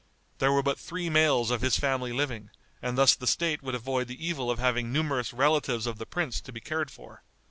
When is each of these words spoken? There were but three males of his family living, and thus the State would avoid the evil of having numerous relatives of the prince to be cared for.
There 0.39 0.51
were 0.51 0.63
but 0.63 0.79
three 0.79 1.11
males 1.11 1.51
of 1.51 1.61
his 1.61 1.77
family 1.77 2.11
living, 2.11 2.49
and 2.81 2.97
thus 2.97 3.13
the 3.13 3.27
State 3.27 3.61
would 3.61 3.75
avoid 3.75 4.07
the 4.07 4.27
evil 4.27 4.49
of 4.49 4.57
having 4.57 4.91
numerous 4.91 5.31
relatives 5.31 5.85
of 5.85 5.99
the 5.99 6.07
prince 6.07 6.41
to 6.41 6.51
be 6.51 6.59
cared 6.59 6.89
for. 6.89 7.21